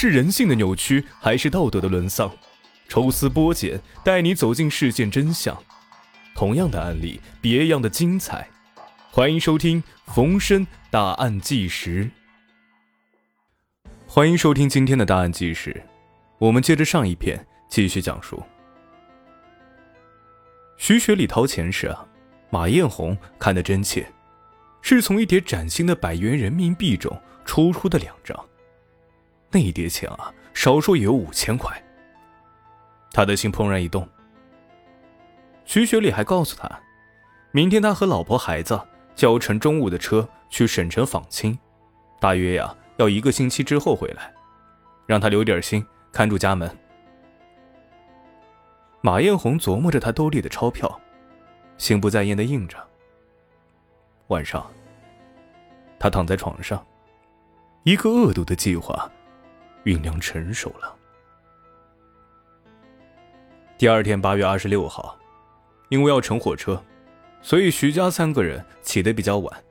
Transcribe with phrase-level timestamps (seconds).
[0.00, 2.30] 是人性的扭曲，还是道德的沦丧？
[2.88, 5.60] 抽丝剥茧，带你走进事件真相。
[6.36, 8.48] 同样的案例，别样的精彩。
[9.10, 9.82] 欢迎收听
[10.14, 12.04] 《逢申大案纪实》。
[14.06, 15.82] 欢迎收听今天的大案纪实。
[16.38, 18.40] 我们接着上一篇继续讲述。
[20.76, 22.06] 徐雪里掏钱时啊，
[22.50, 24.06] 马艳红看得真切，
[24.80, 28.38] 是从一叠崭新的百元人民币中抽出的两张。
[29.50, 31.82] 那一叠钱啊，少说也有五千块。
[33.12, 34.06] 他的心怦然一动。
[35.64, 36.80] 徐雪里还告诉他，
[37.50, 38.80] 明天他和老婆孩子
[39.14, 41.58] 就要乘中午的车去省城访亲，
[42.20, 44.32] 大约呀要一个星期之后回来，
[45.06, 46.70] 让他留点心，看住家门。
[49.00, 51.00] 马艳红琢磨着他兜里的钞票，
[51.76, 52.76] 心不在焉的应着。
[54.26, 54.66] 晚上，
[55.98, 56.84] 他躺在床上，
[57.84, 59.10] 一个恶毒的计划
[59.88, 60.94] 酝酿成熟了。
[63.78, 65.18] 第二天八月二十六号，
[65.88, 66.82] 因为要乘火车，
[67.40, 69.64] 所以徐家三个人起得比较晚。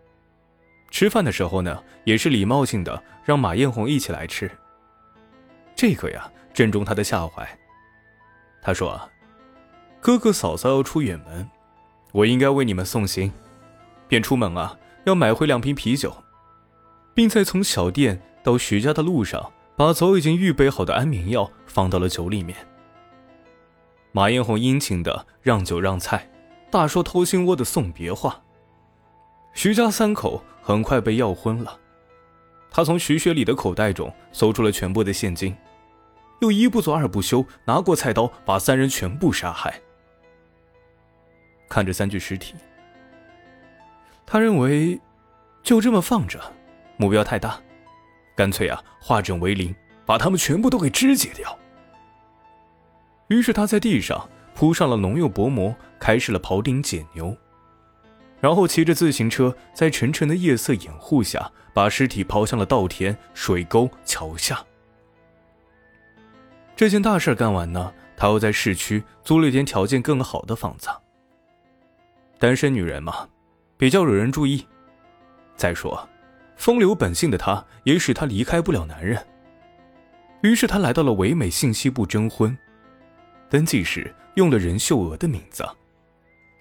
[0.89, 4.49] 吃饭的时候呢，也是礼貌性的让马艳红一起来吃。
[5.75, 7.47] 这个呀，正中他的下怀。
[8.59, 8.99] 他说
[10.01, 11.47] ：“哥哥嫂嫂要出远门，
[12.11, 13.31] 我应该为你们送行，
[14.07, 16.11] 便出门啊，要买回两瓶啤酒，
[17.13, 22.57] 并在从小店到徐家的路上，把早已经预备好的安眠药放到了酒里面。”
[24.11, 26.29] 马艳红殷勤的让酒让菜，
[26.71, 28.41] 大说掏心窝的送别话。
[29.53, 31.79] 徐家三口很快被要昏了。
[32.69, 35.55] 他从徐雪里的口袋中搜出了全部的现金，
[36.41, 39.79] 又一不做二不休，拿过菜刀把三人全部杀害。
[41.69, 42.55] 看着三具尸体，
[44.25, 44.99] 他认为
[45.61, 46.39] 就这么放着，
[46.97, 47.59] 目标太大，
[48.37, 51.57] 干脆啊化整为零，把他们全部都给肢解掉。
[53.29, 57.35] 于是他在地上铺上了农用薄膜，开始了庖丁解牛，
[58.39, 64.63] 然后骑着自行车在沉沉的夜色掩护下，把尸体抛向了稻田、水沟、桥下。
[66.75, 70.87] 这件大事干完呢，他又在市区租了一间条件更好的房子。
[72.37, 73.27] 单身女人嘛，
[73.77, 74.63] 比较惹人注意。
[75.55, 76.07] 再说，
[76.57, 79.25] 风流本性的她也使她离开不了男人。
[80.41, 82.55] 于是她来到了唯美信息部征婚。
[83.49, 85.63] 登记时用了任秀娥的名字，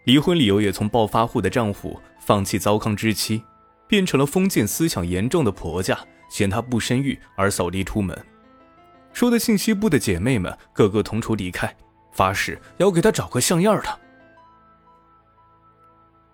[0.04, 3.42] 离婚理由也从暴发户的丈夫放弃糟糠之妻，
[3.88, 5.98] 变成了封建思想严重的婆家
[6.30, 8.16] 嫌她不生育而扫地出门，
[9.12, 11.70] 说的信息部的姐妹们个个同仇敌忾，
[12.12, 13.98] 发誓要给她找个像样的。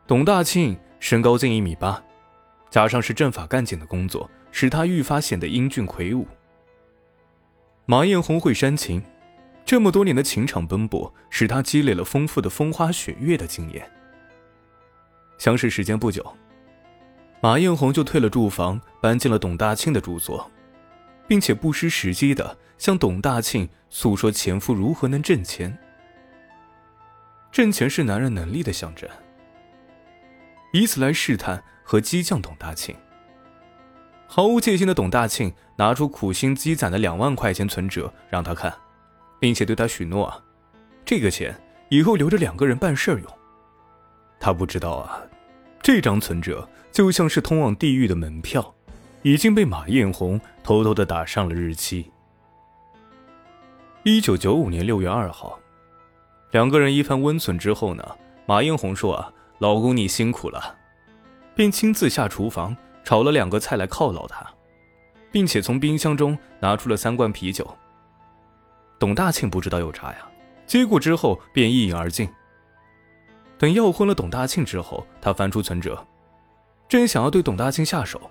[0.07, 2.03] 董大庆身高近一米八，
[2.73, 6.27] 加上是政法干警的工作，使他愈发显得英俊魁梧。
[7.85, 9.03] 马艳红会煽情。
[9.63, 13.87] 这么多年的情场奔波，使他积累了丰富的风花雪月的经验。
[15.37, 16.35] 相识时间不久，
[17.43, 20.51] 马艳红就退了住房，搬进了董大庆的住所，
[21.29, 25.77] 并且不失时机的向董大庆诉说前夫如何能挣钱。
[27.53, 29.07] 挣钱是男人能力的象征，
[30.73, 32.95] 以此来试探和激将董大庆。
[34.27, 38.73] 毫无戒心的董大庆拿出苦心积攒的两万块钱存折让他看。
[39.43, 40.41] 并且对他许诺啊，
[41.05, 41.53] 这个钱
[41.89, 43.39] 以后留着两个人办事用。
[44.39, 45.21] 他不知道啊，
[45.83, 48.73] 这张存折就像是通往地狱的门票，
[49.23, 52.09] 已经被马艳红偷偷的打上了日期。
[54.05, 55.59] 一九九五年六月二号，
[56.53, 58.17] 两个人一番温存之后呢，
[58.47, 60.77] 马艳红说啊，老公你辛苦了，
[61.55, 64.47] 便亲自下厨房炒了两个菜来犒劳他，
[65.31, 67.77] 并且从冰箱中拿出了三罐啤酒。
[68.99, 70.29] 董大庆不知道有诈呀，
[70.67, 72.29] 接过之后便一饮而尽。
[73.59, 76.05] 等要昏了董大庆之后，他翻出存折，
[76.89, 78.31] 正想要对董大庆下手，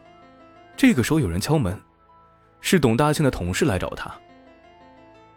[0.75, 1.79] 这个时候有人敲门，
[2.59, 4.13] 是董大庆的同事来找他。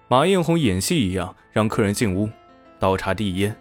[0.09, 2.29] 马艳红演戏一样让客人进屋，
[2.79, 3.55] 倒茶递烟，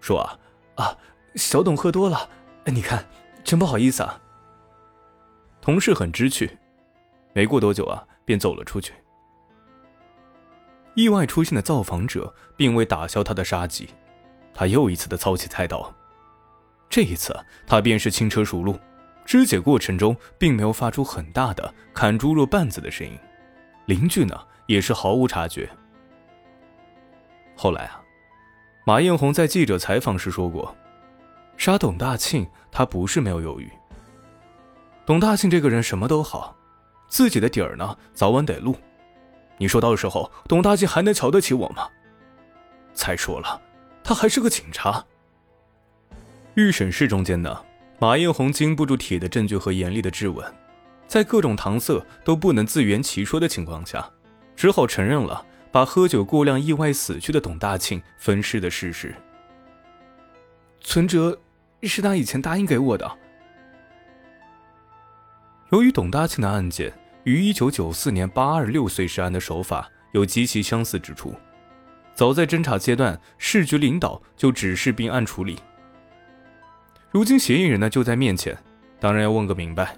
[0.00, 0.38] 说啊
[0.74, 0.96] 啊，
[1.36, 2.28] 小董喝多了，
[2.66, 3.04] 你看，
[3.44, 4.20] 真不好意思啊。
[5.60, 6.58] 同事很知趣，
[7.32, 8.94] 没过多久啊，便走了出去。
[10.94, 13.88] 意外出现的造访者并未打消他的杀机，
[14.52, 15.94] 他又一次的操起菜刀。
[16.88, 17.34] 这一次，
[17.66, 18.78] 他便是轻车熟路，
[19.24, 23.16] 肢解过程中并没有发出很大的砍猪肉绊子的声音，
[23.86, 25.70] 邻居呢也是毫无察觉。
[27.54, 28.02] 后来啊，
[28.84, 30.74] 马艳红在记者采访时说过，
[31.60, 33.70] 杀董大庆他不是没有犹豫。
[35.04, 36.56] 董大庆这个人什么都好，
[37.06, 38.74] 自己的底儿呢早晚得露。
[39.58, 41.86] 你说到时候董大庆还能瞧得起我吗？
[42.94, 43.60] 再说了，
[44.02, 45.04] 他还是个警察。
[46.54, 47.62] 预审室中间呢，
[47.98, 50.50] 马艳红经不住铁的证据和严厉的质问，
[51.06, 54.08] 在各种搪塞都不能自圆其说的情况下，
[54.56, 59.14] 只好承认了把喝酒过量意外死去的董大庆分尸的事实。
[60.82, 61.38] 存折
[61.88, 63.18] 是他以前答应给我的。
[65.70, 66.92] 由于董大庆的案件
[67.24, 71.34] 与一九九四年八二六碎尸案的手法有极其相似之处，
[72.12, 75.58] 早在侦查阶段，市局领导就指示并案处理。
[77.10, 78.56] 如今嫌疑人呢就在面前，
[78.98, 79.96] 当然要问个明白。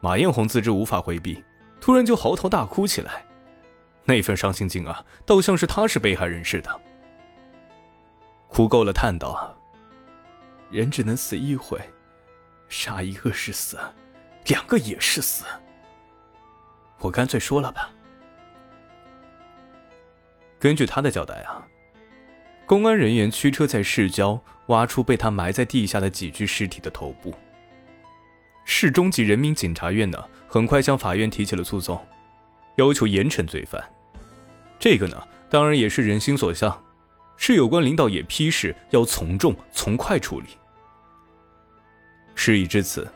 [0.00, 1.42] 马艳红自知无法回避，
[1.80, 3.24] 突然就嚎啕大哭起来，
[4.04, 6.80] 那份伤心劲啊，倒像是他是被害人似的。
[8.46, 9.56] 哭够了，叹道
[10.70, 11.80] ：“人只能死一回，
[12.68, 13.78] 杀一个是死。”
[14.46, 15.44] 两个也是死，
[17.00, 17.90] 我干脆说了吧。
[20.58, 21.66] 根据他的交代啊，
[22.64, 27.34] 公安人员驱车在市郊挖出被他埋在地下的几具尸体的头部。
[28.64, 32.02] 市中级人民检察院呢，很快向法院提起了诉讼，
[32.76, 33.82] 要求严惩罪犯。
[34.78, 36.82] 这个呢，当然也是人心所向，
[37.38, 40.48] 市有关领导也批示要从重从快处理。
[42.34, 43.10] 事已至此。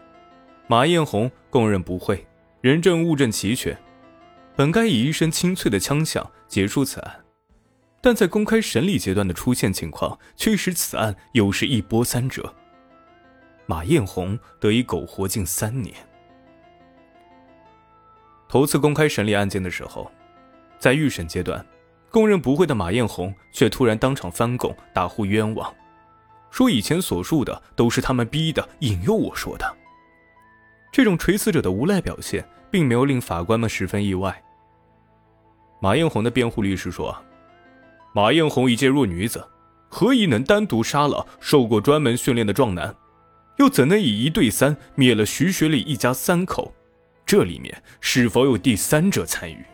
[0.69, 2.27] 马艳红供认不讳，
[2.63, 3.77] 人证物证齐全，
[4.57, 7.21] 本该以一声清脆的枪响结束此案，
[8.01, 12.55] 但在公开审理阶段的出现情况，却使此案又是一波三折。
[13.67, 15.95] 马艳红得以苟活近三年。
[18.49, 20.11] 头次公开审理案件的时候，
[20.79, 21.65] 在预审阶段，
[22.13, 25.75] 供认不讳的马艳红却突然当场翻供，大呼冤枉，
[26.51, 29.77] 说以前所述的都是他们逼的，引诱我说的。
[30.93, 34.43] 这种垂死者的无赖表现，并没有令法官们十分意外。
[35.81, 37.17] 马艳红的辩护律师说
[38.13, 39.43] ：“马艳红一介弱女子，
[39.89, 42.95] 何以能单独杀了受过专门训练的壮男？
[43.57, 46.75] 又怎能以一对三灭了徐学礼一家三口？
[47.25, 49.65] 这里面是否有第三者参与？”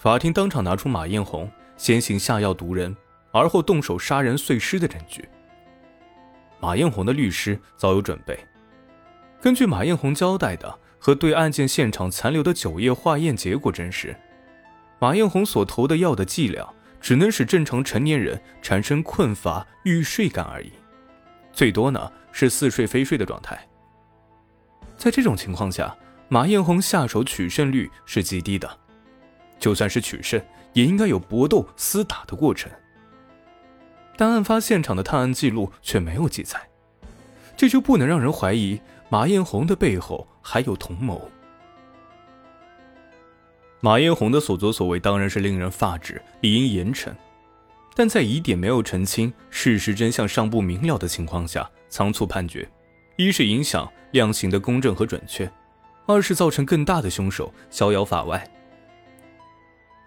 [0.00, 2.96] 法庭当场拿出马艳红先行下药毒人，
[3.32, 5.28] 而后动手杀人碎尸的证据。
[6.58, 8.38] 马艳红的律师早有准备。
[9.42, 14.16] 根据马艳红交代的和对案件现场残留的酒液化验结果证实，
[14.98, 16.66] 马艳红所投的药的剂量
[16.98, 20.72] 只能使正常成年人产生困乏欲睡感而已，
[21.52, 23.68] 最多呢是似睡非睡的状态。
[24.96, 25.94] 在这种情况下，
[26.28, 28.79] 马艳红下手取胜率是极低的，
[29.60, 30.42] 就算是取胜，
[30.72, 32.68] 也应该有搏斗厮打的过程。
[34.16, 36.58] 但案发现场的探案记录却没有记载，
[37.56, 38.80] 这就不能让人怀疑。
[39.08, 41.28] 马艳红的背后还有同谋。
[43.80, 47.12] 马艳红的所作所为当然是令人发指，理应严惩。
[47.96, 52.70] 但在疑点没有澄清、事实真相尚不明了的情况下，仓促判决，
[53.16, 55.50] 一是影响量刑的公正和准确，
[56.06, 58.48] 二是造成更大的凶手逍遥法外。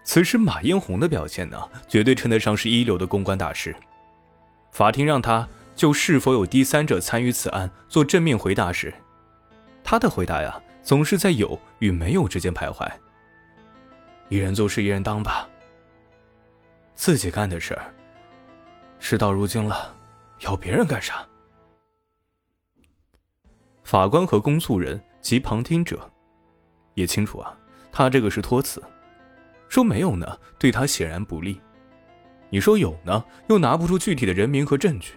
[0.04, 3.74] 此时马艳红的表现呢，绝对称得上是一流的公关大师。
[4.70, 5.48] 法庭让他。
[5.76, 8.94] 就是否有第三者参与此案做正面回答时，
[9.82, 12.88] 他的回答呀，总是在有与没有之间徘徊。
[14.28, 15.48] 一人做事一人当吧。
[16.94, 17.92] 自己干的事儿，
[19.00, 19.92] 事到如今了，
[20.42, 21.26] 要别人干啥？
[23.82, 26.08] 法官和公诉人及旁听者
[26.94, 27.52] 也清楚啊，
[27.90, 28.80] 他这个是托词，
[29.74, 31.56] 说没有呢，对他显然不利；
[32.48, 35.14] 你说有呢，又拿不出具体的人名和证据。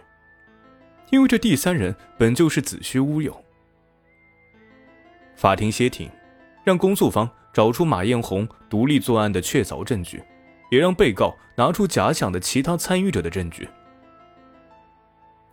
[1.12, 3.40] 因为这第三人本就是子虚乌有。
[5.36, 6.10] 法庭歇庭，
[6.64, 10.24] 让公诉方找出马艳红独立作案的确凿证据，
[10.72, 13.70] 也让被告拿出假想的其他参与者的证据。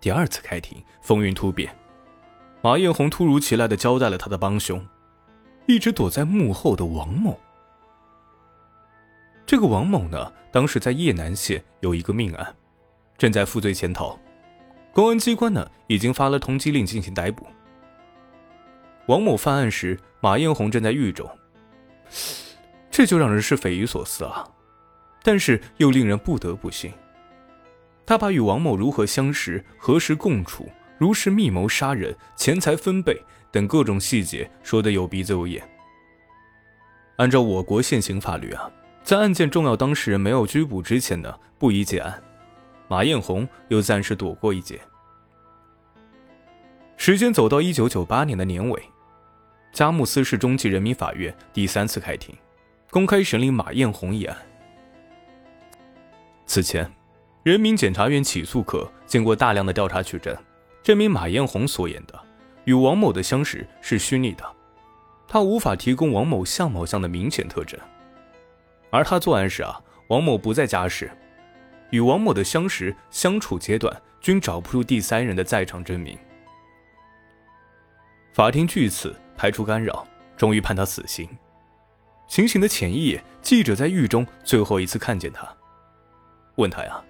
[0.00, 1.76] 第二次开庭，风云突变，
[2.62, 4.82] 马艳红突如其来的交代了他的帮凶，
[5.66, 7.38] 一直躲在幕后的王某。
[9.46, 12.54] 这个王某呢，当时在叶南县有一个命案，
[13.18, 14.18] 正在负罪潜逃。
[14.92, 17.46] 公安机关呢，已经发了通缉令进行逮捕。
[19.06, 21.28] 王某犯案时，马艳红正在狱中，
[22.90, 24.48] 这就让人是匪夷所思啊！
[25.22, 26.92] 但是又令人不得不信，
[28.06, 33.20] 他把与王某如何相识、何时共处、如实密谋杀人、钱财分贝
[33.50, 35.62] 等各种细节说得有鼻子有眼。
[37.16, 38.70] 按照我国现行法律啊，
[39.04, 42.20] 在案件重要当事人没有拘捕之前呢，不宜结案。
[42.88, 44.80] 马艳红又暂时躲过一劫。
[46.96, 48.82] 时间走到一九九八年的年尾，
[49.72, 52.34] 佳木斯市中级人民法院第三次开庭，
[52.90, 54.34] 公开审理马艳红一案。
[56.46, 56.90] 此前，
[57.42, 60.34] 人民检察院起诉科经过大量的调查取证，
[60.82, 62.18] 证明马艳红所言的
[62.64, 64.44] 与王某的相识是虚拟的，
[65.28, 67.78] 他无法提供王某相貌上的明显特征。
[68.94, 71.10] 而他作案时啊，王某不在家时，
[71.90, 76.16] 与王某的相识相处阶段均找不出第三人的在场证明。
[78.32, 81.28] 法庭据此排除干扰，终于判他死刑。
[82.28, 85.44] 行刑的前一夜，记者在狱中最后一次看见他，
[86.54, 87.02] 问他呀，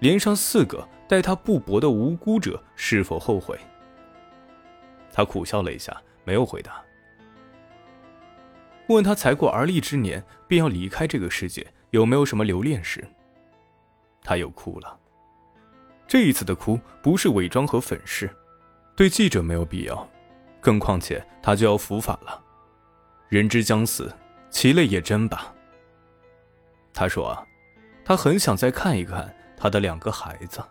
[0.00, 3.60] 连上四个待他不薄的无辜者是否后悔？
[5.12, 6.82] 他苦笑了一下，没有回答。
[8.88, 13.06] 问他才过而立之年便要离开这个世界，有没有什么留恋时，
[14.22, 14.98] 他又哭了。
[16.06, 18.30] 这一次的哭不是伪装和粉饰，
[18.94, 20.08] 对记者没有必要，
[20.60, 22.40] 更况且他就要伏法了，
[23.28, 24.12] 人之将死。
[24.48, 25.52] 其类也真吧。
[26.94, 27.36] 他说，
[28.04, 30.62] 他很想再看一看他的两个孩子。